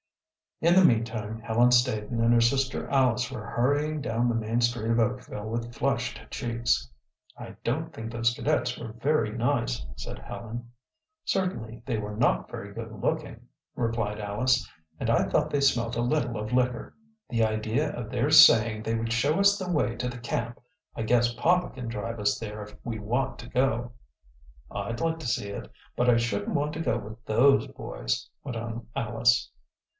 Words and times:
In 0.61 0.75
the 0.75 0.85
meantime 0.85 1.39
Helen 1.41 1.71
Staton 1.71 2.23
and 2.23 2.33
her 2.33 2.41
sister 2.41 2.87
Alice 2.89 3.31
were 3.31 3.45
hurrying 3.45 3.99
down 3.99 4.29
the 4.29 4.35
main 4.35 4.61
street 4.61 4.91
of 4.91 4.99
Oakville 4.99 5.49
with 5.49 5.73
flushed 5.73 6.19
cheeks. 6.29 6.87
"I 7.37 7.55
don't 7.63 7.93
think 7.93 8.11
those 8.11 8.33
cadets 8.33 8.77
were 8.77 8.93
very 8.93 9.31
nice," 9.35 9.85
said 9.95 10.19
Helen. 10.19 10.71
"Certainly 11.23 11.83
they 11.85 11.97
were 11.97 12.15
not 12.15 12.49
very 12.49 12.73
good 12.73 12.91
looking," 12.91 13.47
replied 13.75 14.19
Alice. 14.19 14.67
"And 14.99 15.09
I 15.09 15.23
thought 15.23 15.51
they 15.51 15.61
smelt 15.61 15.95
a 15.95 16.01
little 16.01 16.37
of 16.37 16.51
liquor." 16.53 16.95
"The 17.29 17.43
idea 17.43 17.91
of 17.93 18.09
their 18.09 18.29
saying 18.31 18.83
they 18.83 18.95
would 18.95 19.13
show 19.13 19.39
us 19.39 19.57
the 19.57 19.71
way 19.71 19.95
to 19.97 20.09
the 20.09 20.19
camp! 20.19 20.59
I 20.95 21.03
guess 21.03 21.33
papa 21.33 21.69
can 21.71 21.87
drive 21.87 22.19
us 22.19 22.39
there 22.39 22.61
if 22.63 22.75
we 22.83 22.97
want 22.99 23.37
to 23.39 23.49
go." 23.49 23.93
"I'd 24.71 24.99
like 25.01 25.19
to 25.19 25.27
see 25.27 25.49
it. 25.49 25.71
But 25.95 26.09
I 26.09 26.17
shouldn't 26.17 26.55
want 26.55 26.73
to 26.73 26.81
go 26.81 26.97
with 26.97 27.23
those 27.25 27.67
boys," 27.67 28.29
went 28.43 28.57
on 28.57 28.87
Alice. 28.95 29.51